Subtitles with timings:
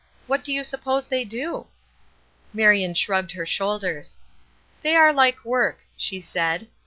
[0.25, 1.67] What do you suppose they do?"
[2.53, 4.17] Marion shrugged her shoulders.
[4.81, 6.67] "They are like work," she said.